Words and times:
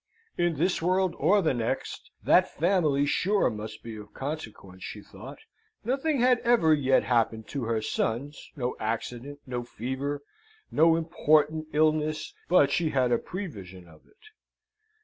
In 0.35 0.55
this 0.55 0.81
world 0.81 1.13
or 1.19 1.43
the 1.43 1.53
next, 1.53 2.09
that 2.23 2.49
family 2.49 3.05
sure 3.05 3.51
must 3.51 3.83
be 3.83 3.95
of 3.97 4.15
consequence, 4.15 4.81
she 4.83 5.03
thought. 5.03 5.37
Nothing 5.85 6.21
had 6.21 6.39
ever 6.39 6.73
yet 6.73 7.03
happened 7.03 7.47
to 7.49 7.65
her 7.65 7.83
sons, 7.83 8.49
no 8.55 8.75
accident, 8.79 9.41
no 9.45 9.61
fever, 9.63 10.23
no 10.71 10.95
important 10.95 11.67
illness, 11.71 12.33
but 12.49 12.71
she 12.71 12.89
had 12.89 13.11
a 13.11 13.19
prevision 13.19 13.87
of 13.87 14.07
it. 14.07 14.31